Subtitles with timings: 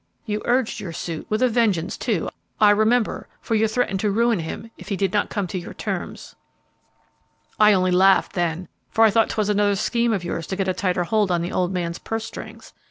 [0.25, 2.27] You urged your suit with a vengeance, too,
[2.59, 5.75] I remember, for you threatened to ruin him if he did not come to your
[5.75, 6.35] terms.
[7.59, 10.73] "I only laughed then, for I thought 'twas another scheme of yours to get a
[10.73, 12.73] tighter hold on the old man's purse strings.